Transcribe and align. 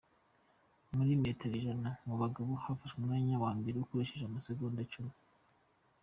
Muri 0.95 1.11
metero 1.23 1.53
ijana 1.61 1.89
mu 2.07 2.15
bagabo, 2.21 2.51
yafashe 2.67 2.93
umwanya 2.97 3.35
wa 3.43 3.51
mbere 3.57 3.75
akoresheje 3.79 4.23
amasegonda 4.25 4.79
icumi 4.85 5.13